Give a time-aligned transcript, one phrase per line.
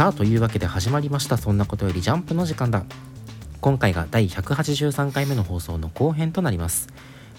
[0.00, 1.36] さあというわけで始まりました。
[1.36, 2.86] そんなことよりジャンプの時間だ。
[3.60, 6.88] 今回が第183回目の放送の後編となります。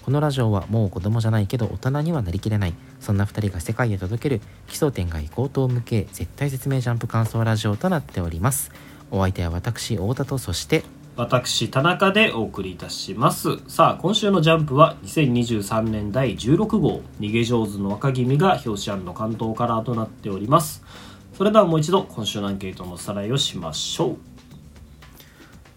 [0.04, 2.74] このラジオはもう子供じゃないけど大人にはなりきれない。
[3.00, 8.70] そんな2人が世界へ届ける奇想天外高等無形絶対説明ジャンプ感想ラジオとなっております。
[9.10, 10.84] お相手は私太田とそして
[11.16, 13.58] 私田中でお送りいたします。
[13.66, 20.84] さあ今週のジャンプは2023年第16号逃げ上手の若君が表紙案の関東カラーとなっております。
[21.36, 24.16] それではもう一度今週のアンケートのおさらいをしましょう。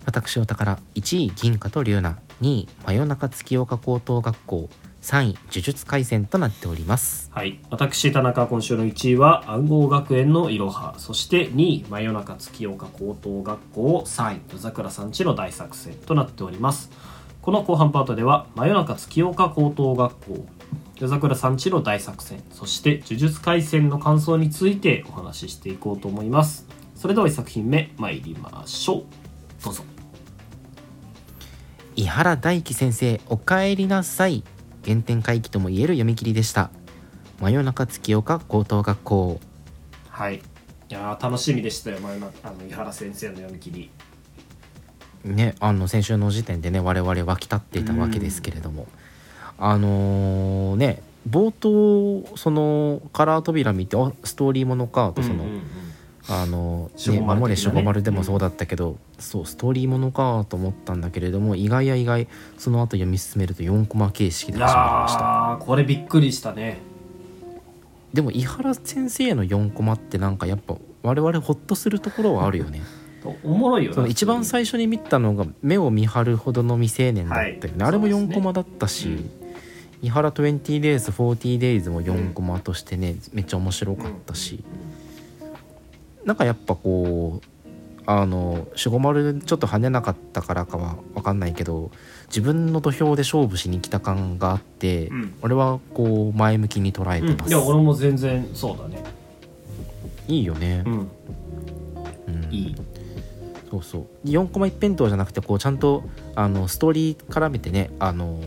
[0.06, 4.70] 私お宝1位銀貨と龍奈2位真夜中月岡高等学校。
[5.02, 7.30] 3位呪術廻戦となっております。
[7.32, 7.60] はい。
[7.70, 10.96] 私田中今週の1位は暗号学園のいろは。
[10.98, 14.04] そして2位真夜中月岡高等学校。
[14.06, 16.90] 3位夜桜さんちの大作戦となっております。
[17.42, 20.46] この後半パートでは真夜中月岡高等学校
[20.98, 26.68] 夜桜さんちの大作戦そして呪術廻戦の感想についてお話ししていこうと思います。
[26.96, 29.04] それでは1作品目参りましょう。
[29.64, 29.84] どうぞ。
[31.98, 34.44] 伊原大樹先生おかえりなさい。
[34.86, 36.70] 原点回帰とも言える読み切りでした。
[37.42, 39.42] 真夜中月岡高等学校。
[40.10, 40.38] はい。
[40.38, 40.42] い
[40.94, 43.92] や楽しみでしたよ真夜中あの井原先生の読み切り。
[45.26, 48.88] ねあの先週の時点でね我々沸き立っていたわけですけれども、
[49.58, 55.62] あのー、ね冒頭そのカラー扉見てあストーリーものかとその、うんうんうん。
[56.28, 65.66] あの、ね、守れ守護丸でもそうだったけど、うん、そうストーリーものかと思ったんだけれども意外や意外その後読み進めると4コマ形式で始まりました。
[65.66, 66.80] これびっくりしたね。
[68.14, 72.82] でも井原先生の4コマってなんかやっぱ我々ホッとするところはあるよね。
[73.44, 79.18] おもろいよその一番最初に見たのが「目を見張るほどの未成年」だったよね、はい、あれも4コマだったし、
[80.02, 84.64] ねうん、井原 20days40days も4コマとしてね、うん、めっちゃ面白かったし、
[86.24, 87.56] なんかやっぱこう
[88.08, 91.92] あの守護丸ちょっと跳ねなかったからかは分かんないけど
[92.28, 99.04] 自分の土俵で勝負しに来た感があって、うん、俺はこう前向きに捉えてます、うん、いや俺も全然そうだね。
[100.28, 100.84] いいよね。
[100.86, 100.94] うん、
[102.28, 102.76] うん、いい。
[103.70, 104.28] そうそう。
[104.28, 106.04] 4コマ一辺倒じゃなくてこうちゃんと
[106.36, 108.40] あのストーリー絡めてねあの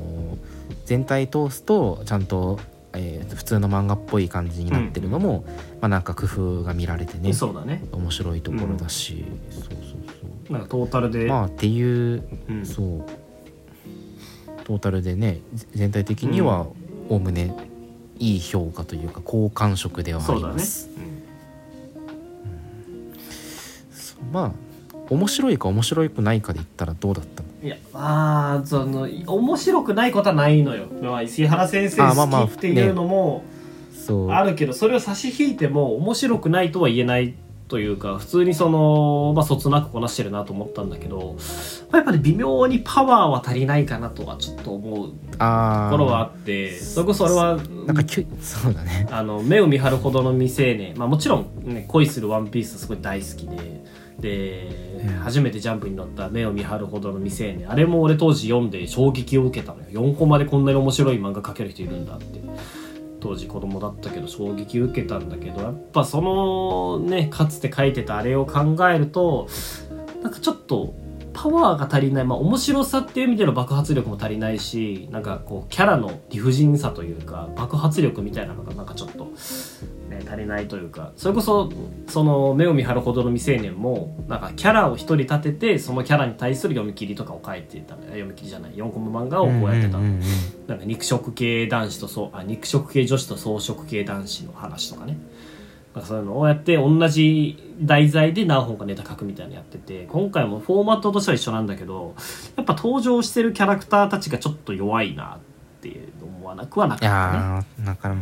[0.89, 2.59] 全体通すとちゃんと、
[2.95, 7.85] えー、普通の漫画っぽい感じになってるのも、うん、まあなんか工夫が見られてねそうだね。
[7.93, 9.73] 面白いところだし、うん、そうそう。
[9.77, 11.27] そうなんかトータルで。
[11.27, 13.05] まあっていう、うん、そう。
[14.65, 15.41] トータルでね
[15.75, 16.67] 全体的には
[17.11, 17.55] おおむね
[18.19, 20.89] いい評価というか好感触ではあります。
[24.33, 24.53] まあ
[25.11, 27.48] 面白いか面白くないかで言ったらどうだったの？
[27.63, 33.45] いやまあその面白くないことはないのよ、まあ、石原先生好きっていうのも
[34.31, 37.35] あるけど、それを差し引いても面白くないとは言えない
[37.69, 41.37] というか普通にそのまあそつなくこなしてるなと思ったんだけど
[41.93, 48.03] やっぱり微妙にパワーは足りないかなとはちょっと思うところはあってそれこそ俺はなんか
[48.41, 49.07] そうだね。
[49.11, 50.97] あの目を見張るほどの未成年。
[50.97, 53.85] まあもちろん、ね、恋するワンピースすごい大好きで。
[54.19, 54.69] で、
[55.23, 59.87] 初めてジャンプに乗った目を見張るほどの未成年あれも俺当時読んで衝撃を受けたのよ。
[59.91, 62.41] 4コマでこんなに面白い漫画描ける人いるんだって。
[63.21, 69.49] 当時子供だったけど衝撃受けたんだけどやっぱそのねかつて書いてたあれを考えると
[70.23, 70.95] なんかちょっと
[71.41, 81.71] パワーが足りない、まあ、面白さっていう意味での爆発力も足りないしなんかこうキャラの理不尽さというか爆発力みたいなのがなんかちょっと足りないというかそれこそ
[82.09, 87.95] その目を見張るほどの未成年もなんかキャラを一人立ててそのキャラに対する読み切りとかを書いてた。
[87.95, 89.99] 読み切りじゃない4コマ漫画をこうやってた。
[89.99, 95.17] なんか肉食系男子とそうあ肉食系女子と草食系男子の話とかね
[95.99, 102.15] なんかそういうのをやって同じ題材で何本かネタ書くみたいなのやってて今回もフォーマットとしては一緒なんだけど
[102.57, 107.85] やっぱ登場してるキャラクターたちがちょっと弱いなって思わなくはなかったね。
[107.85, 108.15] なんか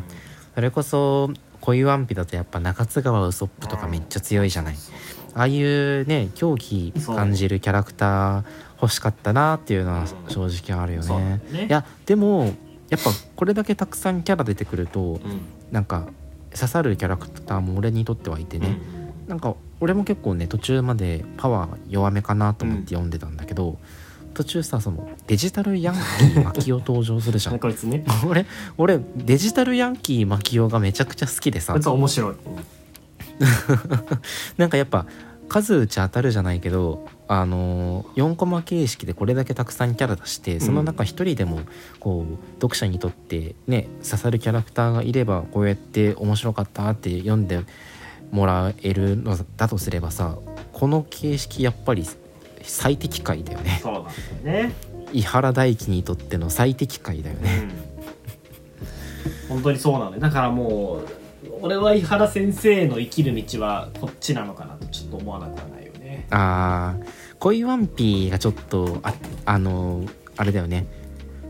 [0.54, 1.30] それこそ
[1.60, 4.76] 恋ワンピだとやっぱ中津川ウソップとかめっちゃ強いじゃない、
[5.34, 8.44] ああいうね狂気感じるキャラクター
[8.80, 11.40] 欲しかったなっていうのは正直あるよね。
[11.50, 11.66] ね。
[11.66, 12.54] いやでも
[12.88, 15.20] やっぱこれだけたくさんキャラ出てくると、うん、
[15.72, 16.06] なんか
[16.56, 18.78] 刺さるキャラクターも俺にとってはいてね、
[19.24, 23.76] うん、なんか俺も結構ね途中までパワー弱めかなと思って読んでたんだけど、うん。
[24.36, 27.58] 途中さそのデジタルヤンキーマキオ登場するじゃん。
[27.60, 28.04] こいつね。
[28.28, 28.44] 俺
[28.76, 31.72] 俺デジタルヤンキーマキオがめちゃくちゃ好きでさ。
[31.72, 32.34] こいつ面白い。
[34.58, 35.06] なんかやっぱ
[35.48, 41.60] 数打ち当たるじゃないけどあの4コマ形式でこれだけたくさんキャラ出してその中一人でも
[41.98, 47.60] こう読者にとってね刺さるキャラクターがいればこうやって面白かったって読んで
[48.30, 50.38] もらえるのだとすればさ
[50.72, 52.04] この形式やっぱり
[52.62, 53.78] 最適解だよね。
[53.82, 54.72] そうなんだよね。
[55.12, 57.68] 伊原大樹にとっての最適解だよね。
[59.48, 59.56] うん。
[59.56, 60.20] 本当にそうなのよ。
[60.20, 61.08] だからもう
[61.62, 66.26] 俺は井原先生の生きる道はこっちなのかなとちょっと思わなくはないよね。
[66.30, 67.06] あー
[67.38, 70.04] 恋ワンピーがちょっとああの
[70.36, 70.86] あれだよね。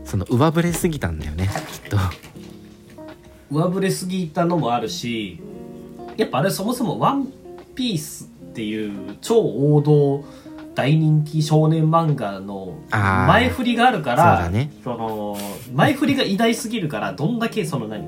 [0.05, 1.97] その上振れすぎたんだよねきっと。
[3.51, 5.39] 上振れすぎたのもあるし
[6.15, 7.27] やっぱあれそもそも「ワン
[7.75, 10.23] ピースっていう超王道
[10.75, 14.71] 大人気少年漫画の前振りがあるからだね。
[14.83, 15.37] その
[15.73, 18.07] 前振りが偉大すぎるからどんだけその何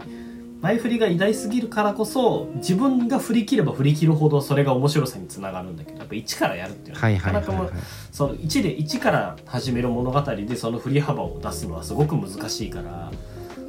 [0.62, 7.70] 前振りが偉大すぎるからこそ自分が振り切れば振り切るほどそれが面白さにつながるんだけどやっぱ一からやるっていうのはなかなかはい
[8.12, 13.12] その1で1から始める物語でその振り幅を出すのはすごく難しいから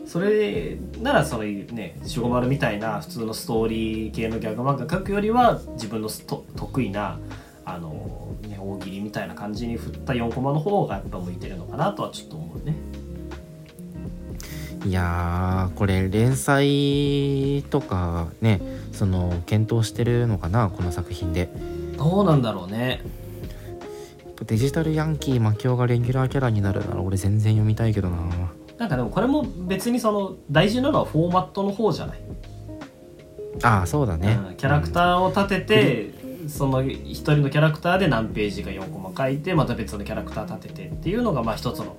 [0.06, 7.20] それならそういうね守護丸みたいな普通のストーリー系のギャグ漫画描くよりは自分の得意な
[7.64, 12.49] あの、ね、大喜利みたいな感じに振った4コマの方がやっぱ向いてるのかなとはちょっと思。
[14.86, 18.60] いやーこれ連載とかね
[18.92, 21.50] その検討してるのかなこの作品で
[21.98, 23.02] どうなんだろうね。
[24.46, 28.16] デジタルヤンキーマキオがレギュラーキャラになるなら俺全然読みたいけどな
[28.78, 32.20] なんかでもこれも別にその大事なのはフォーマットの方じゃない？
[33.62, 36.14] ああそうだね、うんキャラクターを立てて、
[36.48, 41.98] その一人のキャラクターで何ページか4コマ書いてまた別のキャラクター立ててっていうのがまあ一つの、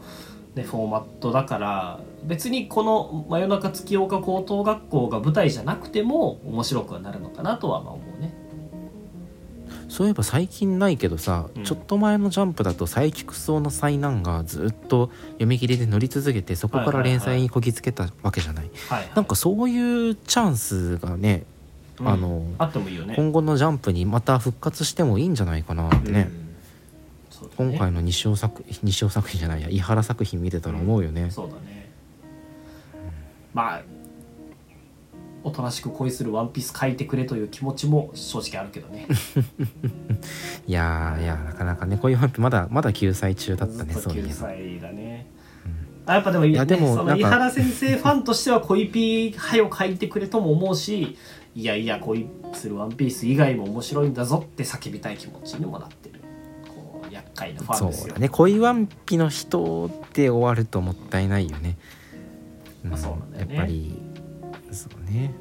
[0.56, 8.34] ね、フォーマットだから別にこの「真夜中月岡高等学校」が舞台じゃなくても面白くはなるのかなとはまあ思うね。
[9.88, 11.64] そういえば最近ないけどさ、うん。
[11.66, 21.44] ちょっと前のジャンプだとサイキクソウの災難がずっと読み切りで乗り続けてそこから連載にこぎつけたわけじゃない,、はい、なんかそういうチャンスがね、
[22.00, 22.08] うん。
[22.08, 23.16] あのあってもいいよね。
[23.18, 26.41] 今後のジャンプにまた復活してもいいんじゃないかなってね、うん。
[26.41, 26.41] そ
[27.46, 27.52] ね。
[27.58, 31.92] 今回の西尾作西尾作品じゃないや伊原作品見てたら思うよね、そうだね。
[33.54, 33.82] まあ
[35.44, 39.08] おとなしく恋するワンピース書いてくれという気持ちも正直あるけどね。
[40.68, 44.34] いやーいやなかなかねこういうワンピまだまだ救済中だったねずっと9そういえば。
[44.34, 45.28] 歳だね、
[46.06, 51.18] あやっぱでも,、ね、やでも井原先生ファンとしては恋ピーはよ書いてくれとも思うし
[51.56, 56.21] いやいや恋するワンピース以外も面白いんだぞって叫びたい気持ちにもなってる
[57.36, 58.06] こう厄介なファンそですよ。
[58.08, 58.30] うだね。
[58.30, 61.78] 恋ワンピの人で終わるともったいないよね、
[62.84, 63.56] まあそうなんだよね。
[63.56, 64.02] やっぱり
[64.72, 65.34] そうね。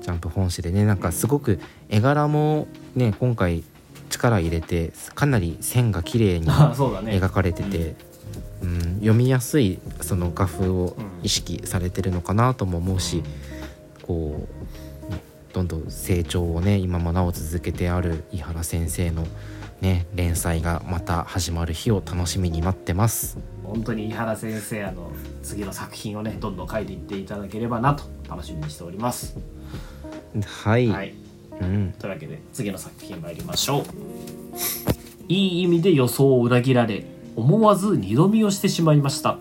[0.00, 0.84] ジャンプ本誌でね。
[0.84, 3.64] なんかすごく絵柄もね今回
[4.08, 7.96] 力入れてかなり線が綺麗に 描かれてて、
[8.62, 8.80] うん。
[8.96, 13.22] 読みやすいその画風を意識されてるのかなとも思うし、
[14.02, 14.89] こう、ね
[15.52, 19.26] どんどん成長をね今もなお続けてある井原先生の
[19.80, 23.38] ね連載がまた始まる日を楽しみに待ってます。
[23.64, 25.10] 本当に井原先生あの
[25.42, 29.36] 次の作品をねどんどん書いていっていただければなと楽しみにしております、
[30.64, 31.14] はい、はい。
[31.60, 33.84] うん、というわけで次の作品参りましょう。
[35.28, 37.04] いい意味で予想を裏切られ
[37.36, 39.38] 思わず二度見をしてしまいました。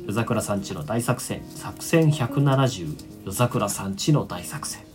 [0.00, 1.42] 夜桜さんちの大作戦。
[1.54, 2.96] 作戦170
[3.26, 4.87] 夜桜さんちの大作戦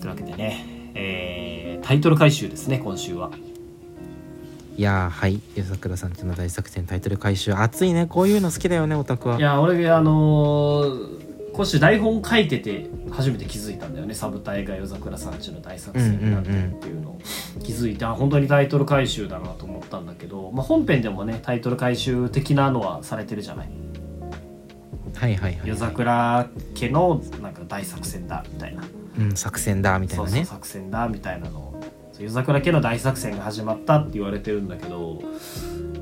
[0.00, 0.64] というわけでね、
[0.94, 3.30] えータイトル回収ですね今週は。
[4.76, 5.40] いやーはい。
[5.56, 7.52] 夜桜さんちの大作戦タイトル回収。
[7.54, 8.06] 熱いね。
[8.06, 9.38] こういうの好きだよねオタクは。
[9.38, 17.20] いや俺あのー今週台本書いてて初めて気づいたんだよねサブタイが夜桜さんちの大作戦なんだっていうのを。
[17.62, 23.70] 気づいて、あ本当にタイトル回収だなと思ったんだけど、まあ、本編でもねタイトル回収的なのはされてるじゃない？
[25.16, 28.84] はいはいはい夜桜家のなんか大作戦だみたいな
[29.20, 31.70] うん作戦だみたいそうそうなね作戦だみたいなの。
[32.18, 35.22] 夜桜家の大作戦が始まったって言われてるんだけど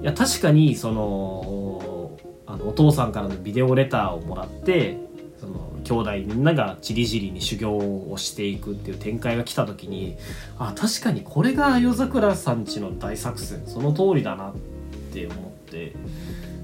[0.03, 2.11] いや確かにその
[2.45, 4.99] あのお父さんからのビデオレターをもらって
[5.41, 10.17] その兄弟みんながちりぢりに修行をしていくっていう展開が来た時に
[10.59, 13.63] あ確かにこれが夜桜さんちの大作戦。
[13.67, 14.55] その通りだなっ
[15.13, 15.95] て思って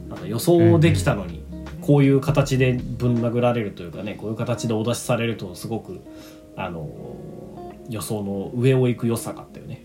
[0.08, 1.42] なんか予想できたのに、
[1.80, 6.00] こういう形でぶん殴られるというかねこういう形でお出しされるとすごく
[6.56, 6.88] あの
[7.88, 9.82] 予想の上を行く良さがあったよね。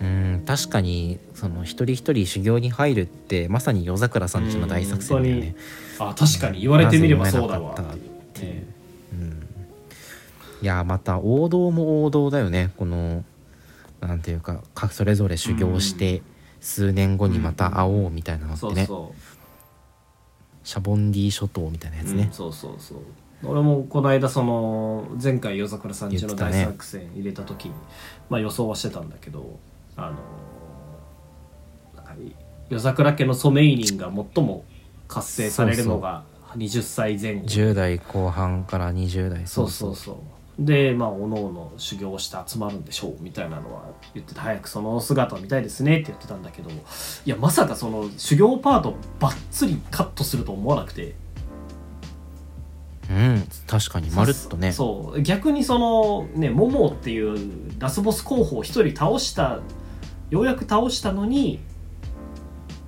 [0.00, 5.56] うん確かにその一人一人修行に入るってまさに夜桜さんちの大作戦だよね。
[5.98, 6.60] あ確かに。
[6.60, 7.72] 言われてみればそうだわ。
[7.72, 7.86] ったっ
[8.34, 8.48] てい
[10.62, 12.72] いやまた王道も王道だよね。
[12.76, 13.24] この
[14.00, 16.22] なんていうかかそれぞれ修行して
[16.60, 19.14] 数年後にまた会おうみたいなのってね、そうそ
[20.64, 22.24] シャボンディ諸島みたいなやう、つね。
[22.24, 22.98] うん、そうそうそう
[23.44, 27.74] 俺もこの間その前回夜桜さんちの大作戦入れた時に、
[28.30, 29.58] まあ予想はしてたんだけど
[29.96, 30.16] あの
[32.68, 34.64] 夜桜家のソメイニンが最も
[35.06, 36.24] 活性されるのが
[36.56, 37.40] 20歳前後。
[37.46, 40.16] 10代後半から20代そうそうそう。
[40.58, 43.82] でまあおのおの修行して集まるんでしょうみたいなのは
[44.14, 46.74] 言ってて早くその姿を見たいですねって言ってたんだけどい
[47.26, 51.14] やまさかその修行パートばっつりカットすると思わなくて
[53.10, 53.48] うん。
[53.66, 54.72] 確かにまるっとね。
[54.72, 55.22] そう。
[55.22, 57.38] 逆にそのねモモっていう
[57.78, 59.60] ラスボス候補を一人倒した
[60.30, 61.60] ようやく倒したのに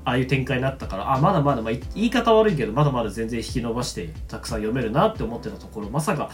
[0.05, 6.31] ああいう展開になったからあまだまだ、まあ、い言い方悪いけどまだまだ全然引き伸ばしてたくさん読めるなって思ってたところまさか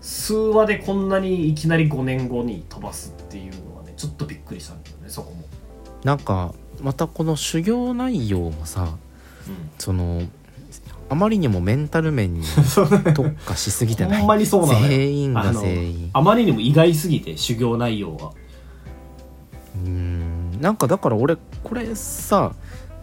[0.00, 5.44] 数話でこんなにいきなり5年後に飛ばすっていうのはねちょっとびっくりしたんだよねそこも。
[6.04, 8.96] なんかまたこの修行内容もさ
[9.78, 10.22] その
[11.12, 12.42] あまりにもメンタル面に
[13.14, 14.88] 特化しすぎてないほんまにそうなのよ。
[14.88, 16.10] 全員が全員。
[16.14, 18.30] あまりにも意外すぎて修行内容が。
[19.84, 20.58] うん。
[20.60, 22.52] なんかだから俺これさ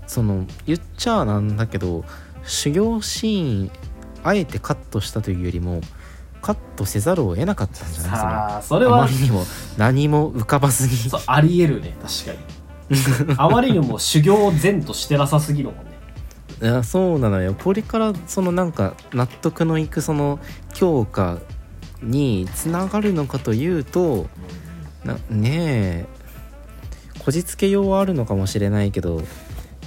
[0.07, 2.03] その言っちゃなんだけど
[2.45, 3.71] 修行シーン
[4.23, 5.81] あえてカットしたというよりも
[6.41, 8.11] カットせざるを得なかったんじゃない？
[8.11, 9.01] さあそそれは。
[9.01, 9.45] まりにも
[9.77, 11.95] 何も浮かばずにそうありえるね。
[12.01, 12.31] 確か
[13.29, 13.35] に。
[13.37, 15.88] あまりにも修行を善としてなさすぎるもんね
[16.61, 17.53] いやそうなのよ。
[17.53, 20.39] これからそのなんか納得のいくその
[20.73, 21.39] 強化
[22.01, 24.27] につながるのかというと
[25.03, 26.19] なねえ。
[27.19, 29.23] こじつけようはあるのかもしれないけどや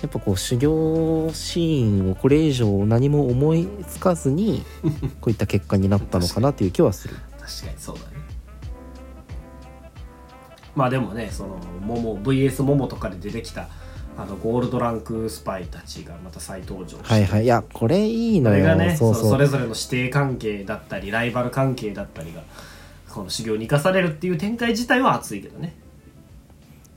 [0.07, 4.65] っぱこう修行シーンをこれ以上何も思いつかずに
[5.21, 7.17] こういった結果になったのかなっていう気はする。
[7.41, 8.07] 確かにそうだね。
[10.75, 13.69] まあでもねそのモモ VS モモとかで出てきた
[14.17, 17.45] あのゴールドランクスパイたちがまた再登場はいはい。
[17.45, 18.57] いやこれいいそのよ。
[18.57, 19.23] れがねそうそう。
[19.25, 22.43] そそれぞれの師弟関係だったりライバル関係だったりが
[23.11, 25.75] この修行に生かされるっていう展開自体は熱いけどね。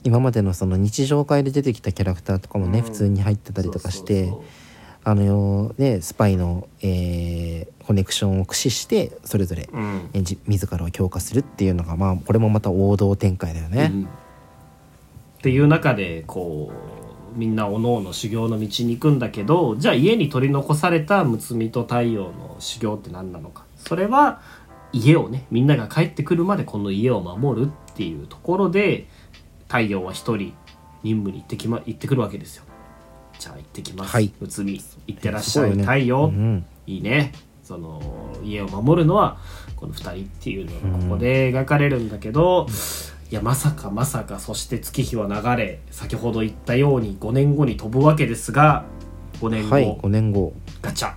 [0.03, 2.85] 今までのその日常会で出てきたキャラクターとかもね、うん。
[2.85, 4.43] 普通に入ってたりとかしてそうそう
[5.07, 10.09] あのねスパイの、えーコネクションを駆使してそれぞれそううん。
[10.13, 13.91] えじ自らを強化するっていうのがまあこれもまた王道展開だよね。
[13.93, 14.03] うん。
[14.05, 14.07] っ
[15.43, 17.04] ていう中でこう
[17.35, 23.65] みんなおのおの修行の道に行くんだけどじゃあ家に取り残されたむつみと太陽の修行って何なのか。
[23.75, 24.41] それは
[24.93, 29.07] 家をねみんなが帰ってくるまでこの家を守るっていうところで
[29.67, 30.53] 太陽は一人
[31.03, 32.63] 任務に行ってき、ま、行ってくるわけですよ。
[33.37, 34.11] じゃあ行ってきます。
[34.11, 34.31] はい。
[34.39, 34.81] むつみ。
[35.07, 37.33] 行ってらっしゃい、太陽、うんいいね。
[37.63, 39.37] その家を守るのは
[39.75, 42.67] この2人っていうのがここで描かれるんだけど、
[43.31, 48.85] いやまさかまさかそして月日は流れ先ほど言ったように5年後に飛ぶわけですが
[49.41, 51.13] 5年後、はい5年後、ガチャ。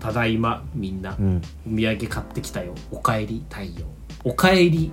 [0.00, 2.74] ただいまみんなうん、お土産買ってきたよ。
[2.90, 3.86] おかえり太陽
[4.22, 4.92] おかえり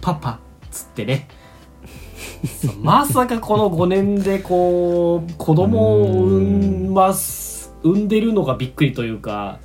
[0.00, 0.40] パパ
[0.70, 1.28] つってね。
[2.82, 9.58] まさかこの5年でこう子供を産ます産んでるのがびっくりというか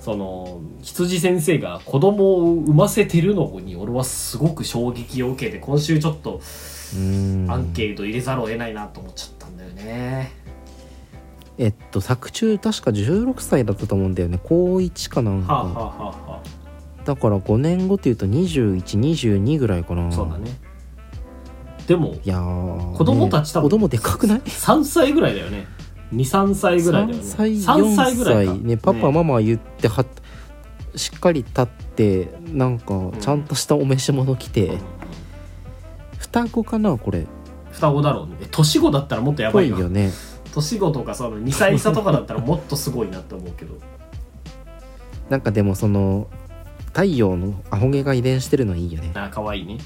[0.00, 6.40] その羊先生が子供を産ませてるのに俺はすごく衝撃を受けて今週ちょっと
[6.96, 7.46] うん。
[7.48, 10.32] アンケート入れざるを得ないなと思っちゃったんだよね。
[11.58, 14.40] えっと作中確か16歳だったと思うんだよね。
[14.42, 15.92] 高1かなんか、はあ、はあは
[16.26, 16.42] あは
[17.04, 20.08] だから5年後っていうと2122ぐらいかな。
[20.08, 20.50] あ、そうだね。
[21.86, 25.66] でもいやー子供たち多分ね子供でかくない？3歳ぐらいだよね
[26.12, 27.22] 23歳ぐらいだよね。
[27.22, 28.52] 3歳3歳ぐらいか。
[28.52, 28.76] 4歳ね。
[28.76, 30.04] パパママ言っては
[30.96, 34.80] しっかり立ってなんかちゃんとしたお召し物着て、うん
[36.30, 37.26] 双子かなこれ。
[37.72, 38.36] 双子だろうね。
[38.42, 40.12] え年子だったらもっとやぽばいよいよね。
[40.54, 43.74] 年子とかその2歳差とかだったらもっとすごいなって思うけど。
[45.28, 46.28] なんかでもその
[46.86, 49.10] 太陽のアホ毛が遺伝してるのいいよね。
[49.14, 49.78] あ可愛いね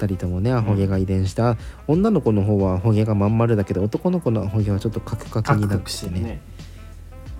[0.00, 6.20] 2人ともねアホ毛が遺伝した、女の子の方はアホ毛がまん丸だけど男の子のアホ毛はちょっとカクカクになってね。
[6.20, 6.40] ね。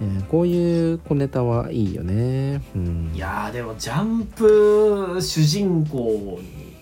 [0.03, 2.63] えーこういう小ネタはいいよね。
[2.75, 3.13] うん。
[3.15, 6.77] いやーでもジャンプ主人公に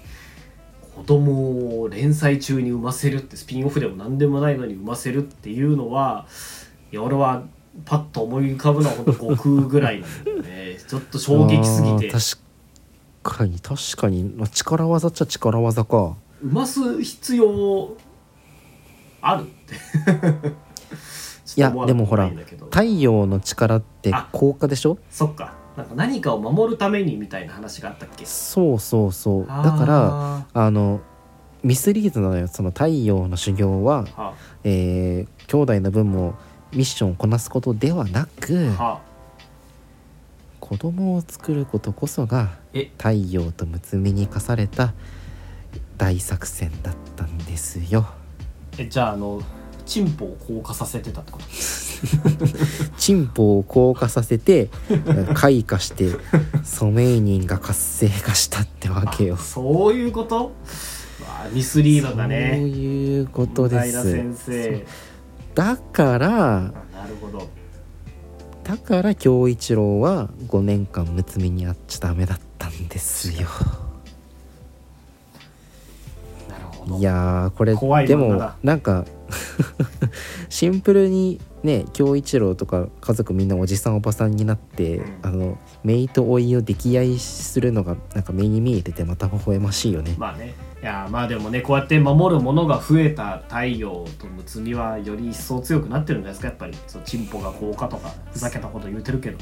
[0.95, 6.27] 子供を連載中に産ませるってスピンオフでも何でもないのに産ませるっていうのは
[6.93, 7.45] いや俺は
[7.85, 10.79] パッと思い浮かぶのは本当悟空ぐらいなんだよね。
[10.87, 12.09] ちょっと衝撃すぎて。
[12.09, 12.48] 確
[13.37, 16.17] かに確かに、まあ、力技っちゃ力技か。
[16.43, 17.97] 産ます必要
[19.21, 19.43] ある？
[19.43, 19.75] っ て
[21.57, 22.31] いやでもほら
[22.71, 24.99] 太陽の力ってあ効果でしょ？
[25.11, 25.55] そっか。
[25.77, 28.25] なんか何かを守るためにみたいな話があったっけ？
[28.27, 29.47] そうそうそう。
[29.47, 31.01] だからあの
[31.63, 32.47] ミスリードなのよ。
[32.49, 36.35] その太陽の修行は、らはえー兄弟の分も
[36.73, 38.83] ミッションをこなすことではなくあ。
[38.83, 39.01] は
[40.61, 42.91] 子供を作ることこそがえ？
[42.99, 44.93] 太陽とむつみに課された
[45.97, 48.07] 大作戦だったんですよ。
[48.79, 49.41] えじゃああの
[49.87, 51.45] チンポを硬化させてたってこと？
[52.99, 54.69] チンポを硬化させて
[55.35, 56.11] 開花して
[56.63, 59.35] ソメイニンが活性化したってわけよ。
[59.35, 60.53] あそういうこと？
[61.53, 63.91] ミスリードだそうねいうことです。
[63.91, 64.87] 平先生。
[65.55, 66.71] だからあな
[67.09, 67.49] るほど
[68.69, 73.49] だから京一郎は5年間むつみにやっちゃダメだったんですよ。
[76.99, 77.75] いやーこれ
[78.07, 79.07] でもなんか
[80.51, 85.19] シンプルにね京一郎とか家族みんなおじさんおばさんになって、うん。
[85.23, 90.15] あの姪と甥を溺愛するのがなんか目に見えててまた微笑ましいよね。
[90.19, 90.55] まあね。
[90.81, 96.47] いやまあでもねこうやって守るものが増えた太陽とむつみはより一層強くなってるんじゃないですか。
[96.49, 99.39] やっぱりそうチンポが効果とかふざけたこと言うてるけど。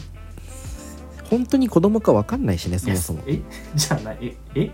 [1.28, 3.22] 本当に子供か分かんないしねそもそも。
[3.26, 3.40] え？
[3.74, 4.36] じゃあなえ？
[4.54, 4.70] え？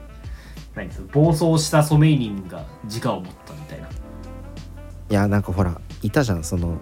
[0.74, 3.88] 何暴走したソメイニンが自我を持ったみたいな。
[3.88, 6.78] いやなんかほらいたじゃんその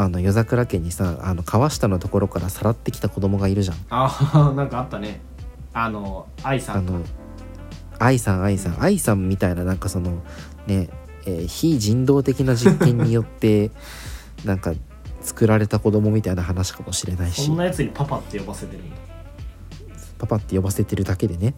[0.00, 3.76] あの夜桜家にさあの川下のところからさらってきた子供がいるじゃん。
[3.90, 5.20] あなんかあったね。
[5.74, 7.02] あの愛さんあの
[7.98, 8.82] 愛さん愛さん。
[8.82, 10.22] 愛さんみたいななんかその
[10.66, 10.88] ね、
[11.26, 13.70] えー非人道的な実験によって
[14.46, 14.72] なんか
[15.20, 17.44] 作られた子供みたいな話かもしれないし。
[17.44, 18.96] そんなやつにパパって呼ばせてるんだ
[20.16, 21.54] パパって呼ばせてるだけでね。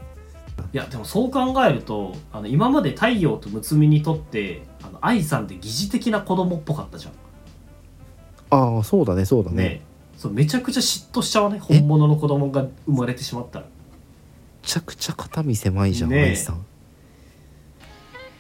[0.73, 7.13] いやでもそう考えるとあの今まで太陽とむつみにとってあの愛さんって疑似的な子供っぽかったじゃん
[8.53, 9.57] ああそうだねそうだね。
[9.57, 9.83] ね。
[10.17, 13.65] そうめちゃくちゃ嫉妬しちゃうね本物の子供が生まれてしまったら。
[13.65, 13.71] め
[14.63, 16.19] ちゃくちゃ肩身狭いじゃん、ね。
[16.19, 16.65] え愛さん。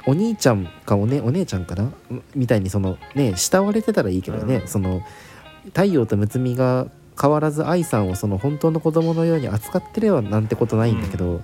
[0.07, 1.91] お兄ちゃんかお,、ね、お姉ちゃんかな？
[2.35, 4.69] みたいにそのね慕われてたらいいけどね、うん。
[4.69, 5.01] その
[5.67, 6.89] 太陽とむつみが
[7.21, 11.41] 変わらず愛さんをその本当の子供のように扱ってればなんてことないんだけど、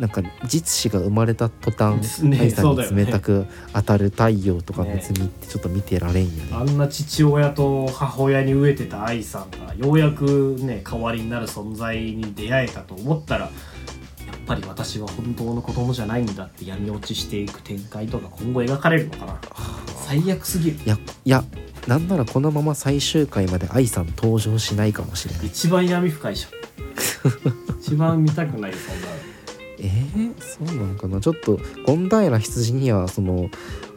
[0.00, 2.38] なんか実子が生まれた途端、ね。
[2.40, 4.94] 愛さんに冷たく当たる太陽とかね。
[4.94, 6.48] むつみってちょっと見てられんよね。
[6.52, 13.50] あんな父親と母親に飢えてた愛さんがようやくね代わりになる存在に出会えたと思ったらやっ
[14.46, 19.38] ぱり私は本当の子供じゃないんだって闇落ちしていく展開とか今後描かれるのかな。
[20.06, 20.78] 最悪すぎる。
[20.86, 21.44] いやいや
[21.86, 25.46] なんならこのまま最終回まで愛さん登場しないかもしれない。
[25.46, 26.60] 一番闇深いじゃん。
[27.80, 29.29] 一番見たくないよそんなの
[29.82, 31.20] えー、そうなのかな。
[31.20, 33.50] ちょっと権平羊にはその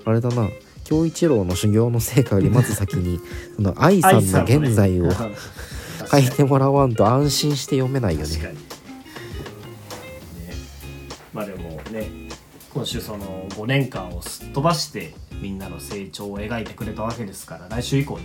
[0.05, 0.49] あれだな。
[0.83, 3.19] 京一郎の修行の成果よりまず先に
[3.55, 5.09] その 愛さんの現在を
[6.11, 8.37] 書いてもらわんと安心して読めないよね。
[8.37, 8.53] ね、
[11.33, 12.09] まあでもね
[12.73, 18.23] 今週その5年間をすっ飛ばしてみんなの成長を描いてくれたわけですから来週以降ね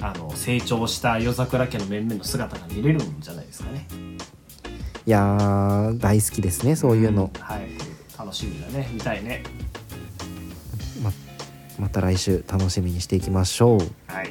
[0.00, 3.86] あの成長した夜桜家の面々の姿が見れるんじゃないですかね
[5.04, 7.68] いやー大好きですねそういうの、はい。
[8.16, 8.88] 楽しみだね。
[8.92, 9.42] 見たいね。
[11.02, 11.10] ま
[11.78, 13.78] また来週楽しみにしていきましょう。
[14.06, 14.30] はい。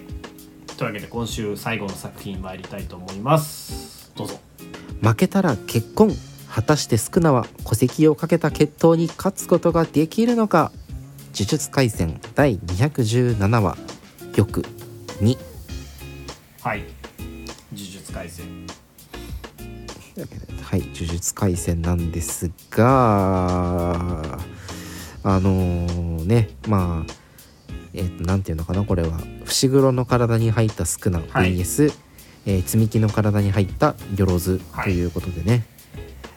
[0.78, 4.12] というわけで今週最後の作品参りたいと思います。
[4.16, 4.40] どうぞ。
[5.02, 6.12] 負けたら結婚
[6.50, 10.72] 果たして宿儺は戸籍をかけた決闘に勝つことができるのか。
[11.34, 13.78] 呪術廻戦第217話
[14.36, 14.46] 玉
[15.22, 15.38] 2
[16.62, 16.80] はい。
[16.80, 16.86] 呪
[17.74, 18.68] 術廻戦
[20.72, 24.40] はい呪術廻戦なんですが
[25.22, 27.14] あのーねまあ
[27.94, 29.20] えっ、となんていうのかなこれは。
[29.44, 31.58] 伏黒の体に入った宿儺はい。
[31.58, 31.94] VS、
[32.46, 35.66] えー積み木の体に入った鎧ということでね、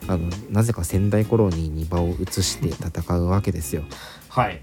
[0.09, 3.85] あのなぜか仙台コロニーに場を移して戦うわけですよ。
[4.31, 4.61] はい。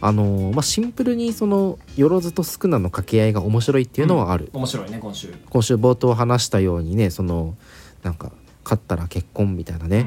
[0.00, 5.32] あのーまあ、シンプルにその鎧と宿儺の掛け合いが面白いっていうのはある、面白いね今週。
[5.48, 7.54] 今週冒頭話したようにねその
[8.02, 8.32] なんか
[8.64, 10.06] 勝ったら結婚みたいなね、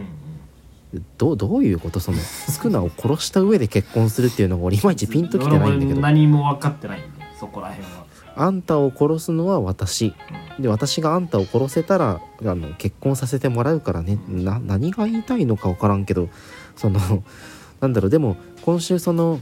[1.18, 2.18] どうどういうことその
[2.50, 6.02] 宿儺を殺した上で結婚するっていうのが俺いまいちピンときてないんだけど。
[6.02, 7.08] 何も分かってないんで
[7.40, 10.14] そこら辺は、あんたを殺すのは私。
[10.60, 14.20] で私があんたを殺せたらあの結婚させてもらうからね。
[14.28, 16.30] な何が言いたいのか分からんけど
[16.76, 17.00] その
[17.82, 18.10] なんだろう。
[18.10, 19.40] でも今週その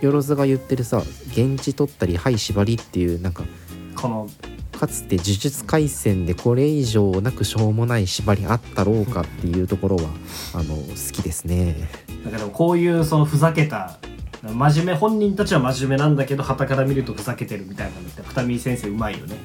[0.00, 3.44] よろずが言ってるさ現地取ったりはい縛りっていうなんか
[3.94, 4.28] この
[4.78, 10.02] かつて呪術廻戦でこれ以上なくしょうもない縛りあったろうかっていうところは
[10.54, 11.88] あの好きですね。
[12.24, 13.98] だからこういうそのふざけた
[14.42, 19.36] 真面目本人たちは真面目なんだけど傍から見るとふざけてるみたいなのって二見先生うまいよね。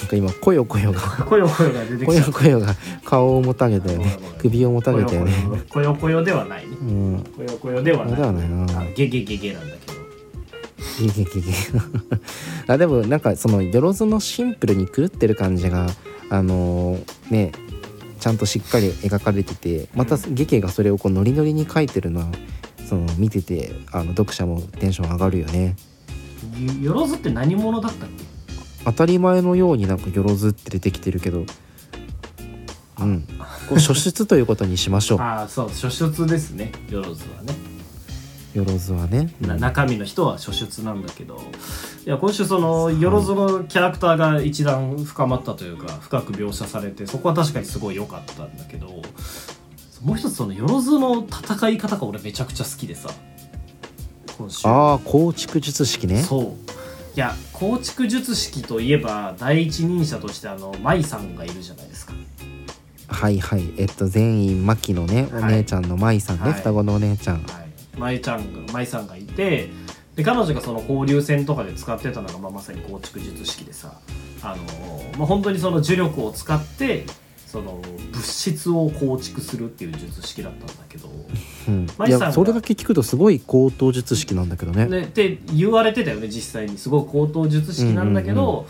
[0.00, 2.26] なんか今こよこよがこよこよが出てこきた。
[2.26, 4.18] よこよが顔をもたげたよね。
[4.38, 5.32] 首をもたげたよね。
[5.70, 6.76] こよこよではないね。
[6.76, 7.24] うん。
[7.36, 8.16] こよこよではない。
[8.16, 8.80] ではないな。
[8.80, 9.93] あゲゲゲゲなんだけど
[12.66, 15.88] あでもなんかそのよろずのシンプルに狂ってる感じが
[16.30, 17.52] あのーね
[18.20, 22.28] ちゃんとしっかり描かれててまた劇がそれをこうノリノリに描いてるのは
[22.88, 25.76] その見ててあの読者もテンション上がるよね。
[26.80, 28.24] よろずって何者だったっけ？
[28.84, 31.44] 当たり前のようになんかよろずって出てきてるけど。
[33.00, 33.24] うん。
[33.68, 35.18] こう初出ということにしましょう。
[35.22, 36.72] ああそう初出ですね。
[36.90, 37.54] よろずはね
[38.54, 41.40] よろずはね、な中身の人は初出なんだけど。
[42.06, 48.88] いや今週そのよろずのキャラクターが一段深まったというか深く描写されてそこは確かにすごい良かったんだけど
[50.02, 53.08] もう一つそのよろずの戦い方が俺めちゃくちゃ好きでさ。
[54.36, 54.68] 今週。
[54.68, 56.22] ああ構築術式ね。
[56.22, 56.44] そう。
[57.16, 62.12] いや構築術式といえば第一人者としてあの舞さんがいるじゃないですか。
[63.08, 63.72] はいはい。
[63.78, 66.52] えっと全員マキのねお姉ちゃんの舞さんね、はい。
[66.52, 67.42] 双子のお姉ちゃん。
[67.44, 67.63] はい
[67.98, 69.70] 舞ちゃんが舞さんがいて
[70.16, 74.00] で彼女がその交流戦とかで使ってたのが、まあ、まさに構築術式でさ
[74.42, 74.62] あの、
[75.18, 77.04] まあ、本当にその呪力を使って
[77.46, 77.80] その
[78.12, 81.08] 物質を構築するっていう術式だったんだけど、
[81.68, 84.86] うん、いやそれだけ聞くとすごい高等術式なんだけどね。
[84.86, 86.78] ね、って言われてたよね実際に。
[86.78, 88.66] すごい高等術式なんだけど、うんうん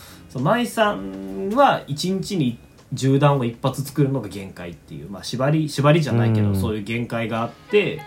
[0.67, 2.59] さんは1日に
[2.93, 6.61] 銃弾を一発作るのが限界っていう、まあ、縛り縛りじゃないけど、うん。
[6.61, 8.03] そういう限界があって、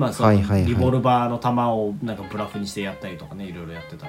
[0.00, 0.32] まあその
[0.64, 4.08] リボルバーの弾をなんかブラフにしてやったりとかねいろいろやってたん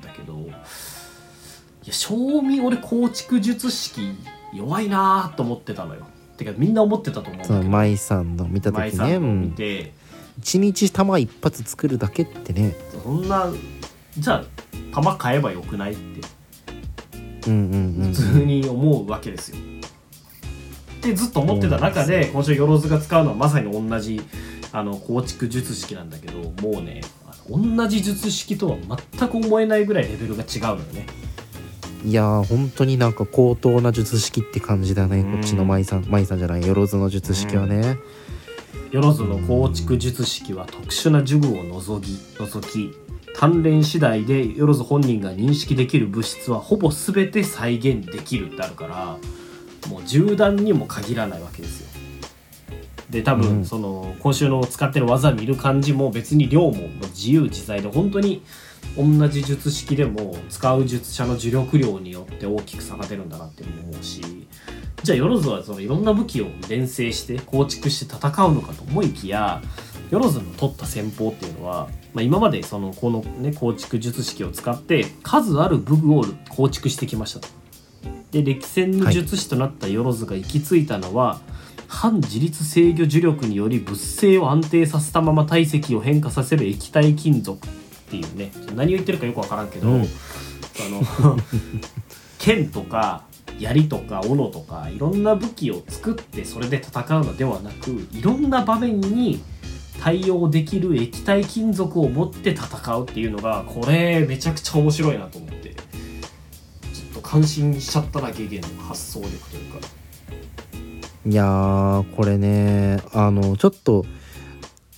[0.00, 4.16] だけどいや正味俺構築術式
[4.54, 6.06] 弱いなーと思ってたのよ。
[6.36, 7.62] てかみんな思ってたと思うんだけど。
[7.62, 9.92] 舞さんの見た舞時ね、見ん、て、
[10.38, 12.76] 一日弾一発作るだけってね。
[13.02, 13.52] そんな
[14.16, 14.44] じゃあ
[14.94, 16.20] 弾買えばよくないって。
[17.48, 19.56] うんうんうん普通に思うわけですよ。
[21.00, 24.20] でずっと思ってた中で今週よろずが使うのはまさに同じ
[24.72, 27.02] あの構築術式なんだけどもうね
[27.48, 28.76] 同じ術式とは
[29.16, 31.06] 全く思えないぐらいレベルが違うのよね。
[32.04, 37.96] いやー本当になんか高等な術式って感じだねうんこっちの舞さん舞さんじゃないよろずの術式はね、
[38.90, 42.92] よろずの構築術式は特殊な呪具を除き除き
[43.36, 49.16] 鍛錬次第でよろず本人が認識できる物質はほぼ全て再現できるってあるから
[49.88, 51.91] もう銃弾にも限らないわけですよ。
[53.12, 58.42] で多うん分その今週の使ってる技見る感じも別に量も自由自在で本当に
[58.96, 64.22] 同じ術式でも使う術者の呪力量によって大きく差が出るんだなって思うし
[65.02, 69.60] じゃあヨロズはそのいろんな武器を連成して構築して戦うのかと思いきや
[70.10, 77.48] ヨロズの取った戦法っていうのは、まあ、今までそのこの、ね、構築術式を使って数ある武具を構築してきましたと。
[78.30, 81.40] で歴戦の術師となったヨロズが行き着いたのは、
[81.92, 87.70] 反自律制御呪力により物性を安定させたまま体積を変化させる液体金属っ
[88.10, 90.00] ていうね何を言ってるかよくわからんけど、うん。
[90.00, 90.04] あ
[90.88, 91.36] の
[92.40, 93.24] 剣とか
[93.58, 99.42] 槍とか斧とかいろんな武器を作ってそれで戦うのではなくいろんな場面に
[100.00, 110.01] 対応できる液体金属を持って戦うっていうのがこれめちゃくちゃ面白いなと思ってちょっと感心しちゃったなゲゲンの発想力というか
[111.24, 114.04] いやーこれねあのちょっと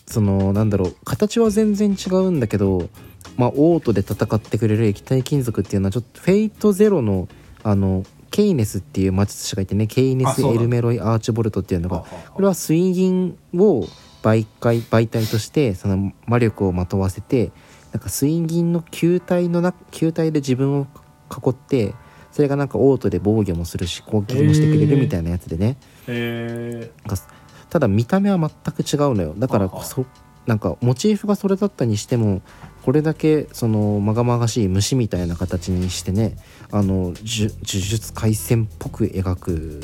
[0.06, 2.88] そのなんだろう形は全然違うんだけど
[3.36, 7.28] まあオートで戦ってくれる液体金属っていうのはちょっとフェイトゼロの
[7.62, 13.86] あのケイネスっていう魔術師がいてねケイネス・エルメロイ・アーチボルトっていうのがこれは水銀を
[14.22, 17.52] 媒介媒体としてその魔力をまとわせて
[17.92, 20.86] なんか水銀の球体のな球体で自分を
[21.30, 21.94] 囲って
[22.34, 25.76] それがなんかオートで防御もするし攻撃もしてくれるみたいなやつでね、
[26.08, 27.22] へなんか
[27.70, 29.34] ただ見た目は全く違うのよ。
[29.38, 30.04] だからそ
[30.44, 32.42] なんかモチーフがそれだったにしても
[32.82, 36.36] これだけそのまがまがしい虫みたいな形にしてね
[36.72, 39.80] あの呪呪術廻戦っぽく描く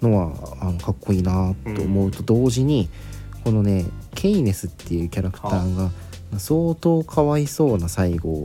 [0.00, 2.88] のはあのかっこいいなと思うと同時に、
[3.42, 5.90] このねケイネスっていうキャラクターが
[6.38, 8.44] 相当かわいそうな最後を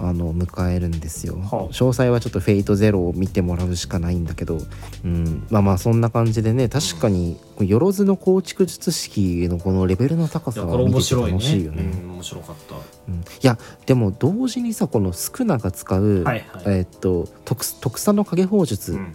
[0.00, 1.48] あの迎えるんですよ、はあ。
[1.70, 4.58] 詳細はちょっと「フェイトゼロを見てもらうしかないんだけど、
[5.04, 11.82] うん、まあまあそんな感じでね確かによろずの構築術式のこのレベルの高さは見てて楽しいよね。
[11.82, 12.74] うん、面白かった。
[13.08, 13.14] うん。
[13.16, 16.62] いやでも同時にさこのスクナが使う、はいはい。
[16.66, 19.14] えーっと特特産の影砲術、うん。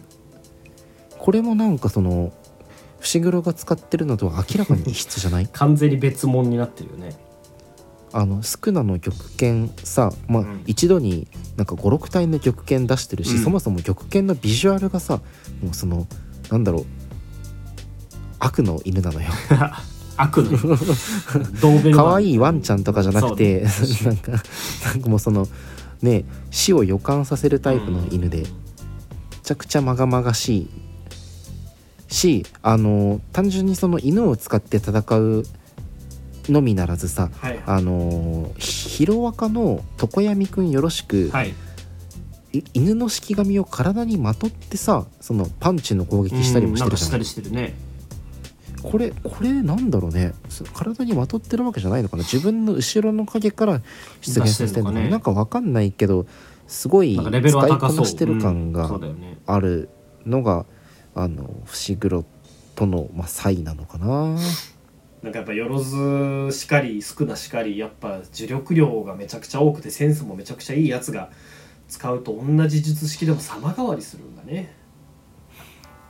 [1.18, 2.34] これもなんかその
[3.00, 5.48] 伏黒が使ってるのとは明らかに異質じゃない？
[5.54, 7.16] 完全に別物になってるよね
[8.14, 10.64] あのスクナの玉剣さ、まあうん。
[10.68, 13.44] 一度になんか56体の玉剣出してるし、うん。
[13.44, 15.18] そもそも玉剣のビジュアルがさ
[15.62, 16.08] もうその
[16.52, 16.86] なんだろう
[18.40, 19.30] 悪の犬なのよ。
[20.16, 21.96] 悪 の。
[21.96, 23.66] 可愛いワンちゃんとかじゃなくて、
[24.06, 24.38] なんかな
[24.94, 25.48] んかもうその
[26.02, 28.46] ね死を予感させるタイプの犬で、め
[29.44, 30.70] ちゃくちゃまがまがしい。
[32.10, 35.46] しあの単純にその犬を使って戦う
[36.50, 37.52] のみならずさはい。
[37.52, 41.54] はいあのヒロアカの常闇くんよろしく、はい。
[42.52, 47.20] い犬の式紙を体にまとってさそのパンチの攻撃したりもしてるじゃない。
[47.20, 47.84] うんなんか
[48.84, 50.34] これこれなんだろうね。
[50.50, 52.24] そ体にまとってるわけじゃないのかな。
[52.24, 53.82] 自分の後ろの影から
[54.22, 55.10] 出現させてるのかね。
[55.10, 56.26] なんかわかんないけど
[56.68, 59.00] すごい使いこなしてる感うんが
[59.48, 59.90] ある
[60.26, 60.66] のが、
[61.16, 62.26] あの伏黒
[62.76, 64.38] との、まあ、差異なのかな
[65.24, 71.30] なんかやっぱよろずしかりスクナしかりやっぱ呪力量がめちゃくちゃ多くてセンスもめちゃくちゃいいやつが
[71.88, 74.76] 使うと同じ術式でも様変わりするんだね。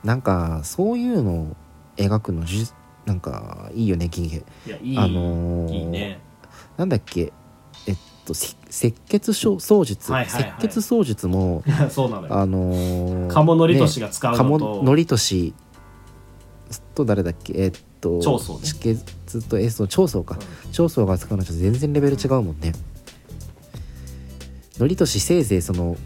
[0.02, 1.56] なんかそういうのを
[1.96, 2.64] 描くのじゅ
[3.06, 4.38] なんかいいよね銀兵。
[4.38, 6.18] いやいい、あのーいいね。
[6.76, 7.32] なんだっけ？
[7.86, 7.96] えっ
[8.26, 8.56] とせ
[8.88, 10.42] 赤血症槍術、はいはい。
[10.42, 12.34] はい赤血槍術も そうなのよ。
[12.34, 15.54] あのー鴨のりとしが使うの鴨と、のりとし
[16.96, 17.52] と誰だっけ？
[17.56, 17.78] えっと
[18.22, 18.60] 長宗ね。
[18.62, 20.38] 地血とエスの長宗か。
[20.72, 22.72] 長宗が使うのと全然レベル違うもんね。
[24.78, 25.96] のりとしせいぜいその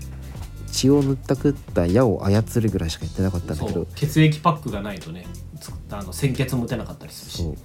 [0.71, 3.87] 血を塗ったくった矢を操るぐらいしかやってなかったんだけど。
[3.95, 5.27] 血液パックがないとね
[5.61, 7.37] つあの鮮血も打てなかったりするし。
[7.43, 7.57] そう。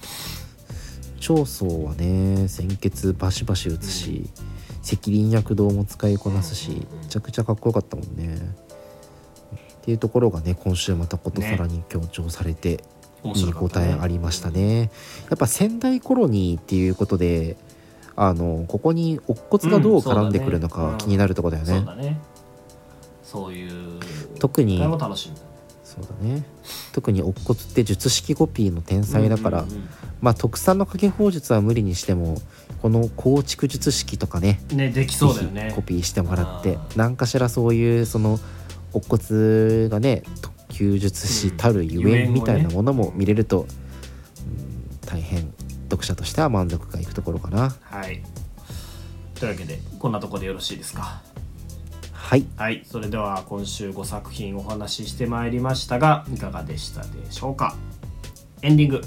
[1.20, 4.30] 長宗はね鮮血バシバシ打つし、
[4.82, 6.76] 赤輪躍動も使いこなすし、うん。
[6.76, 8.36] うんうんめちゃくちゃかっこよかったもんね。
[8.36, 12.80] っていうところがね今週またことさらに強調されて、面
[13.24, 13.96] 見応白かったね。
[13.98, 14.92] えありましたね。
[15.30, 17.58] やっぱ仙台コロニーっていうことで
[18.16, 21.78] あのここに乙骨がどう絡んでくるのか気になるところだよね。
[21.78, 22.20] そうだね。
[23.24, 24.00] そういう
[24.40, 26.44] 特にそうだね。
[26.92, 29.90] 特に乙骨って術式コピーの天才だから、うんうん
[30.22, 32.38] まあ特産の影砲術は無理にしても
[32.82, 35.74] この構築術式とかねうんねできそうだよね。
[35.76, 38.40] コピーしてもらって何かしらそういうその
[38.94, 40.24] 乙骨がね
[40.74, 43.68] 特級術師たるゆえんみたいなものも見れると、うん
[45.06, 45.54] 大変
[45.92, 47.76] 読者としては満足がいくところかな。
[47.84, 48.24] はい。
[49.36, 51.22] というわけでこんなところでよろしいですか？
[52.12, 52.46] はい。
[52.56, 52.84] はい。
[52.84, 57.76] それでは今週5作品お話ししてまいりましたがいかがでしたでしょうか？
[58.64, 59.02] エンディング。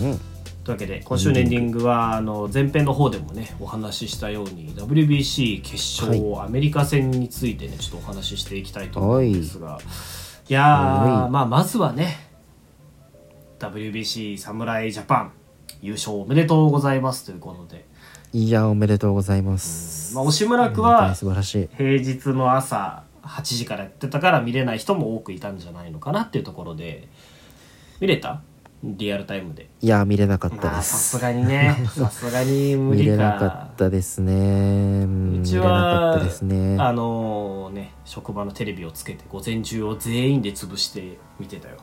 [0.00, 0.20] うん。
[0.64, 9.82] というわけで今週のエンディングはあの前編の方でもねお話ししたように WBC 決勝、アメリカ戦についてねちょっとお話ししていきたいと思うんですがい
[10.52, 11.10] やはい。
[11.26, 12.18] ーまあまずはね
[13.58, 15.32] WBC 侍ジャパン
[15.82, 17.86] 優勝おめでとうございますということで、
[18.32, 21.68] いやおめでとうございます、まあ、押村区はに素晴らしい。
[21.76, 27.08] 平日の朝8時からやってたから見れない人も多くいたんじゃないのかなっていうところで。
[27.98, 28.42] 見れた？
[28.96, 29.68] リアルタイムで。
[29.80, 31.76] いや見れなかったまあさですすがにね。
[31.90, 35.04] さすがに無理か見れなかったですね。
[35.04, 36.76] うち見れなかはったですね。
[36.78, 41.76] あのね職場のテレビをつけて午前中を全員で潰して見てたよ。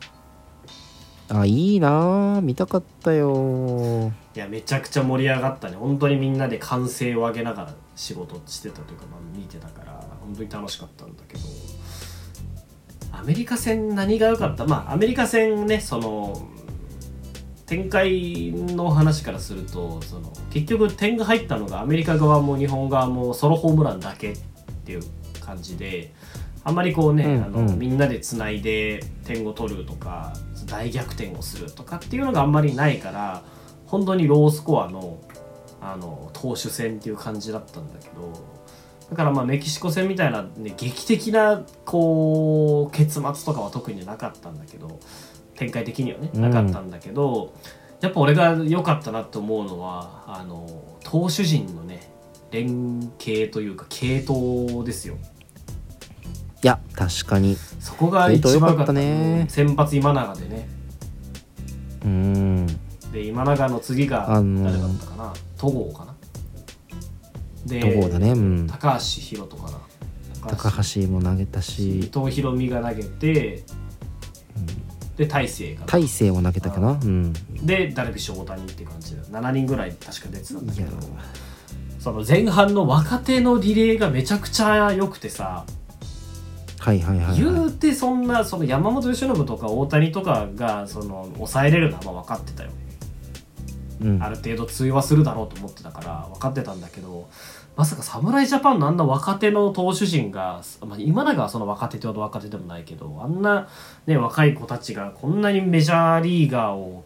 [1.30, 5.76] あいいなあ見たかったよいやめちゃくちゃ盛り上がったね。
[5.76, 11.44] 本当にみんなで歓声を上げながら仕事してたというか、まあ、見てたから本当に楽しかったんだけど。
[13.16, 14.66] アメリカ戦何が良かった？
[14.66, 16.48] まあアメリカ戦ねその
[17.66, 24.38] 展開の話からするとその結局点が入ったのがアメリカ側も日本側もソロホームランだけっ
[24.86, 25.04] ていう
[25.40, 26.14] 感じで
[26.66, 27.80] あんまりこうね、うんあのうん。
[27.80, 30.34] みんなでつないで点を取るとか
[30.66, 33.44] 大逆転をするとかっていうのがあんまりないから
[33.86, 35.20] 本当にロースコアの
[35.82, 38.32] あの投手戦っていう感じだったんだけど
[39.10, 45.00] だからまあメキシコ戦みたいな、ね、劇的なこう結末とかは特になかったんだけど
[45.56, 46.42] 展開的にはねうん。
[46.42, 47.54] なかったんだけど、
[48.02, 50.68] やっぱ俺が良かったなと思うのはあの
[51.04, 52.12] 投手陣のね
[52.52, 55.16] 連携というか系統ですよ。
[56.64, 57.56] いや確かに。
[57.80, 59.42] そこが一番良かったね。
[59.42, 60.70] うん先発今永でね。
[62.06, 62.68] うん。
[63.12, 64.64] で今永の次があのー。
[64.64, 65.34] 誰だったかな？
[65.58, 66.16] 戸郷かな？
[67.66, 68.32] で戸郷だね。
[68.32, 68.68] うん。
[68.68, 69.80] 高橋宏斗かな？
[70.50, 71.02] 高橋。
[71.08, 73.64] も投げた伊し藤大海が投げて、
[75.18, 75.86] で大勢が。
[75.86, 76.92] 大勢も投げたかな？
[76.92, 77.34] うん。
[77.66, 80.86] でダルビッシュ大谷って感じで7人ぐらい確か出てたんだいや。
[80.86, 80.98] けど
[82.00, 85.66] その前半の若手のリレーがめちゃくちゃ良くてさ、
[86.80, 92.72] はいはいはい、言はうてそんなその山本由伸とか大谷とかがその抑えれるのはまあ分かってたよ
[94.02, 94.22] い、うん。
[94.22, 97.30] ある程度通話するだろうと思ってたから分かってたんだけど
[97.76, 103.68] まさか侍ジャパンのあんな若手の投手陣が、まあ、今永はその若手ってほど若手でもないけどあんな、
[104.06, 107.04] ね、若い子たちがこんなにメジャーリーガーを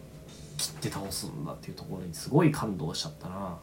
[0.58, 3.58] 切って倒すんだっていうところにすごい感動しちゃったな。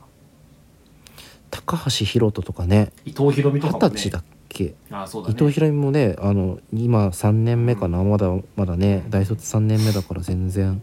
[1.51, 2.91] 高橋宏斗とかね。
[3.05, 4.01] 伊藤博美と二かもね。
[4.01, 8.03] 十歳だっけあそうだね伊藤博美もねあの今3年目かな。
[8.03, 10.83] まだまだね大卒3年目だから全然。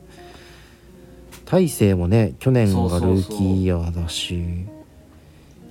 [1.46, 4.66] 大勢もね去年がルーキーイヤーだし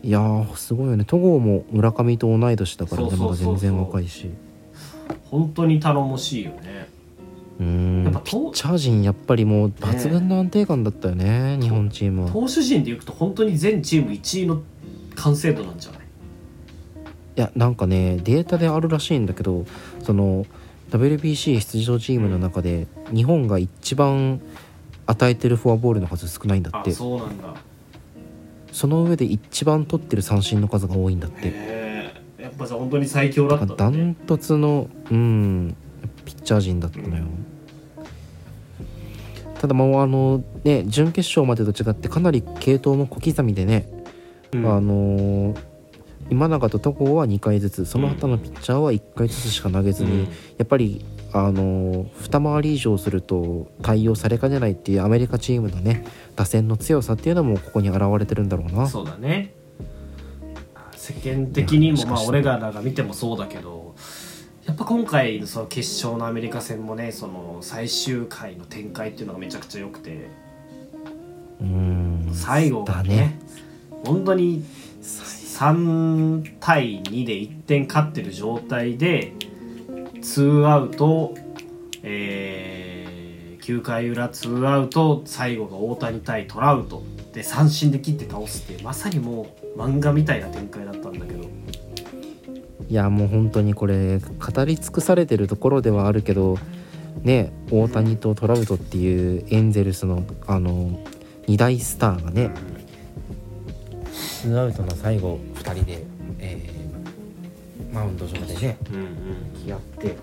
[0.02, 1.04] いやーすごいよね。
[1.04, 3.44] 戸郷も村上と同い年だからねまだそうそうそう。
[3.44, 4.30] そう全然若いし。
[5.24, 6.88] 本当に頼もしいよね。
[7.60, 8.04] うーん。
[8.04, 12.30] やっぱピッチャー陣やっぱりもう抜群の安定感だったよね日本チームは。
[12.30, 14.62] 投手陣でいくと本当に全チーム1位の
[15.16, 16.00] 完成度なんじゃない？
[16.00, 19.66] いやなんかねデータであるらしいんだけど
[20.02, 20.46] その
[20.90, 24.40] WBC 出場チームの中で日本が一番
[25.06, 26.92] 与えてるフォアボールの数少ないんだあって。
[26.92, 27.54] そうなんだ
[28.72, 32.10] その上で一番取ってる三振の数が多いんだって。
[32.38, 33.98] やっぱじゃあ本当に最強だったんだね。
[33.98, 35.76] ダントツのうん
[36.24, 37.24] ピッチャー陣だったのよ、
[39.60, 43.88] ただもうあのね準決勝までと違ってかなり系統も小刻みでね、
[44.52, 44.66] うん。
[44.66, 45.69] あのー
[46.30, 50.24] 今永と戸郷は2回ずつその他のピッチャーは1回ずつしか投げずに、うん。
[50.24, 50.30] や
[50.62, 58.86] っぱりあのー二回り以上すると対応されかねないっていうアメリカチームのね打線の強さっていうのもここに現れてるんだろうな。
[58.86, 59.54] そうだね。
[60.96, 63.94] 世間的にもまあ俺らが見てもそうだけど
[64.66, 70.28] やっぱ今回のその決勝のアメリカ戦もねその最終回の展開っていうのがめちゃくちゃ良くて。
[71.60, 72.30] うん。
[72.32, 73.40] 最後がねだね。
[74.04, 74.64] 本当に
[75.60, 79.34] 3対2で1点勝ってる状態で
[80.22, 81.34] 2アウト、
[82.02, 83.20] えー
[83.60, 87.02] 9回裏2アウト最後が大谷対トラウト。
[87.34, 91.44] で三振で切って倒すってまさにもう漫画みたいな展開だったんだけど。
[92.88, 96.58] いやもう本当にこれ語り尽くされてるところではあるけど
[97.22, 100.98] ね大谷とトラウトっていうエンゼルスのあの
[101.46, 102.50] 2大スターがね
[104.40, 106.04] ツーアウトの最後2人で、
[106.38, 106.80] えー
[107.94, 109.04] マウンド上でねうんうん。
[109.54, 110.16] 向き合ってえー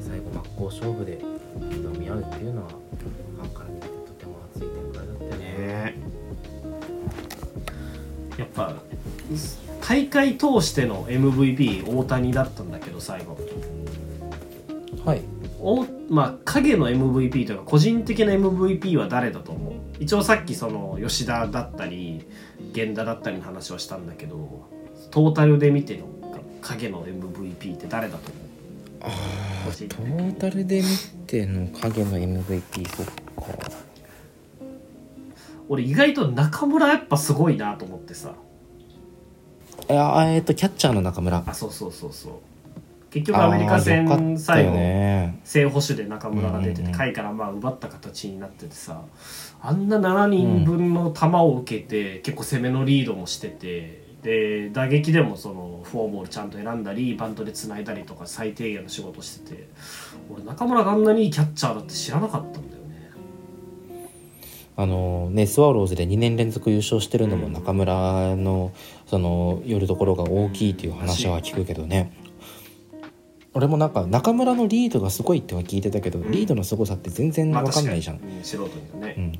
[0.00, 1.18] 最後真っ向勝負で
[1.58, 5.36] 挑み合うっていうのはファンから見ててとても熱い展開だった。
[5.36, 5.94] ね。
[8.38, 8.74] やっぱ
[9.80, 13.36] 大会通しての MVP 大谷だったんだけど最後。
[15.04, 15.22] はい。
[15.60, 19.74] おまあ影の MVP というか個人的な MVP は誰だと思う？
[19.98, 22.26] 一応さっきその吉田だったり
[22.74, 24.68] 源田だったりの話をしたんだけど
[25.10, 26.04] トータルで見ての
[26.60, 28.42] 影の MVP って誰だと思う？
[29.02, 29.10] あ
[29.88, 30.86] トータルで見
[31.26, 33.12] ての影の MVP そっか。
[35.68, 38.34] 俺意外と中村やっぱすごいなと思ってさ。
[39.88, 41.42] いやえっとキャッチャーの中村。
[41.46, 42.32] あそうそうそうそう
[43.16, 46.92] 結局アメリカ戦あーよかったよ最後ね正捕手で中村が出てうんうんうん。
[46.92, 49.00] て下位からまあ奪った形になっててさ
[49.62, 59.68] あんな7人分の球を受けて結構攻めのリードもしててで打撃でもそのフォアボールちゃんと選んだりバントでつないだりとか最低限の仕事してて
[60.30, 63.12] 俺中村があんなにいいキャッチャーだって知らなかったんだよね。
[64.76, 68.72] あのねスワローズで2年連続優勝してるのもうん中村の
[69.06, 72.12] その寄るところが大きいっていう話は聞くけどね
[73.56, 76.30] 俺もなんか中村のリードがすごいっては聞いてたけど、ん。
[76.30, 78.38] リードの凄さって全然まあ分かんないじゃん、確かに。
[78.38, 79.14] うん素人にはね。
[79.16, 79.32] うん。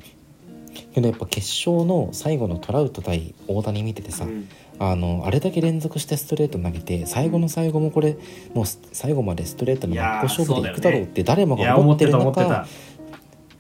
[0.95, 4.49] けどやっぱ決勝の最後のトラウト対大谷見ててさ、うん。
[4.79, 8.17] あのあれだけ連続してストレート投げて最後の最後もこれ
[8.55, 12.67] もうす最後までストレートの真っ向勝負でいくだろうって誰もが思ってた中。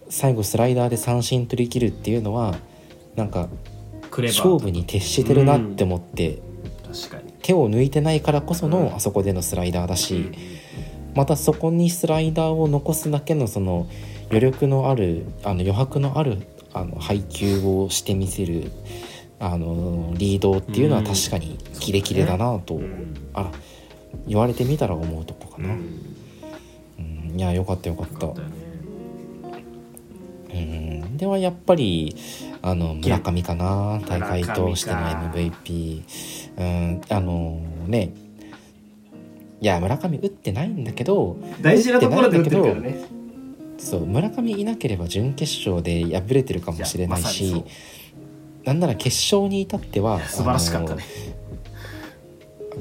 [0.08, 2.54] 最後スライダーで三振取り切るっていうのは
[3.14, 3.48] なんか
[4.10, 6.38] 勝負に徹してるなって思って、
[6.90, 7.25] 確かに。
[7.46, 8.94] 手を抜いてないからこそのうん。
[8.96, 10.34] あそこでのスライダーだし、うん。
[11.14, 13.86] またそこにスライダーを残すだけのその
[14.30, 18.72] 余力のあるあの余白のあるあの配球をしてみせる
[19.38, 23.52] あのリードっていうのは確かにキレキレだなと、うんあ
[24.26, 26.00] 言われてみたら思うとこかな、うん。
[26.98, 27.02] う
[27.34, 28.26] んいやよかったよかった。
[28.26, 28.34] う
[30.58, 31.16] ん。
[31.16, 32.16] ではやっぱり
[32.62, 34.00] あの村上かな。
[34.08, 34.96] 大会通しての
[35.32, 36.02] MVP
[36.58, 38.12] うんあのね
[39.60, 43.04] いや村上打ってないんだけど大事なところで打ってるからね。
[43.78, 47.64] そう村上いなければ準決勝で敗れてるかもしれないしやま
[48.64, 51.04] なんなら決勝に至っては素晴らしかったね。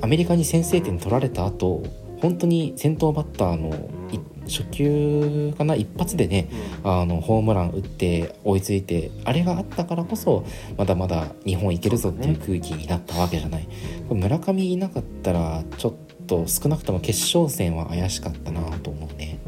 [0.02, 1.84] アメリカに先制点取られた後
[2.22, 4.05] 本当に先頭バッターのい
[4.46, 6.50] 初球かな一発でね
[6.84, 10.46] あのホームラン打って追いついてあれがあったからこそ
[10.78, 13.68] まだまだ日本いけるぞっていう空気になったわけじゃない、
[14.10, 15.94] 村上いなかったらちょっ
[16.28, 19.40] と少なくとも決勝戦は怪しかったなと思うね、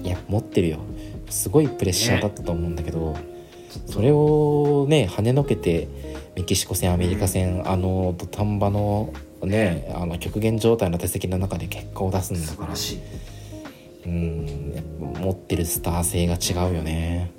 [0.00, 0.78] うん、いや持ってるよ。
[1.30, 3.14] すごいプレッシャーだったと思うんだけど、
[3.86, 5.88] それをね跳ねのけて
[6.36, 9.12] メキシコ戦アメリカ戦、あの土壇場の
[9.46, 12.74] ねあの極限状態の手席の中で結果を出すんだから。
[14.06, 17.30] うんやっぱ持ってるスター性が違うよね。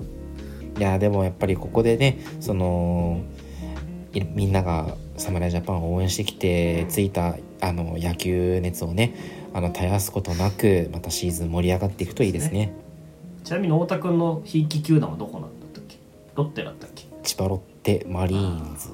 [0.78, 3.22] いやでもやっぱりここでねその
[4.14, 9.16] いみんなが侍ジャパンを応援してきてついたあの野球熱をね
[9.54, 12.74] あの絶やすことなくまたシーズン盛り上がっていくといいですね。
[13.43, 15.97] ちなみに太田君のひいき球団はどこなんだったっけ？
[16.36, 17.06] ロッテだったっけ？
[17.24, 18.89] 千葉ロッテマリーンズ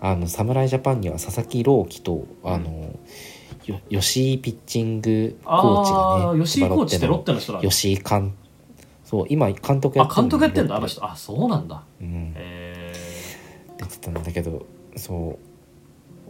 [0.00, 2.98] あの侍ジャパンには佐々木朗希とあの、
[3.66, 7.60] よ吉井ピッチングコーチあがねあ吉井コーチってロッテの人だ。
[7.60, 8.34] 吉井監
[9.04, 11.04] そう今監督やあってる監督やってんだあの人。
[11.04, 11.82] あそうなんだ。
[12.00, 12.32] うん。
[12.36, 12.92] え
[13.78, 15.38] 出てたんだけどそ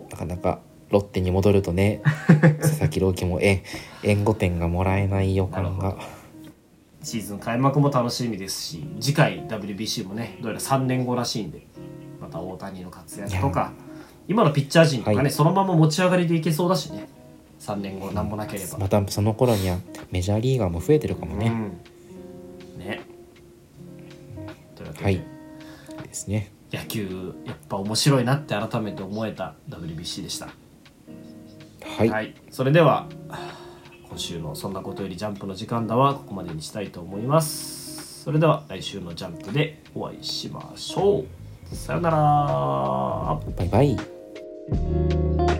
[0.08, 0.60] うなかなか
[0.90, 2.02] ロッテに戻るとね
[2.60, 3.62] 佐々木朗希も援
[4.02, 5.96] 援護点がもらえない予感が。
[7.02, 11.58] シーズン開幕も楽しみですし次回 WBC もねどうやら3年後らしいんで。
[11.58, 11.64] ま
[12.30, 13.72] た大谷の活躍とか
[14.28, 15.30] 今のピッチャー陣とかね、はい。
[15.30, 17.08] そのまま持ち上がりでいけそうだしね。
[17.58, 19.78] 3年後なんもなければ、またその頃には
[20.10, 21.48] メジャーリーガーも増えてるかもね、
[22.76, 22.78] うん。
[22.78, 23.00] ね。
[24.76, 25.16] というわけで、はい。
[25.16, 25.24] で
[26.14, 26.52] すね。
[26.72, 30.48] 野球やっぱ面白いなって改めて思えた WBC でした。
[31.82, 33.08] はい、それでは
[34.08, 38.22] 今週の「そんなことよりジャンプ」の時間だはここまでにしたいと思います。
[38.22, 41.39] それでは来週の「ジャンプ」でお会いしましょう
[41.72, 42.16] さよなら。
[43.56, 45.59] バイバイ。